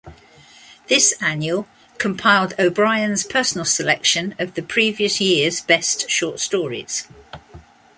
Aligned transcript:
This 0.87 1.13
annual 1.21 1.67
compiled 1.99 2.55
O'Brien's 2.57 3.23
personal 3.23 3.65
selection 3.65 4.33
of 4.39 4.55
the 4.55 4.63
previous 4.63 5.21
year's 5.21 5.61
best 5.61 6.09
short 6.09 6.39
stories. 6.39 7.07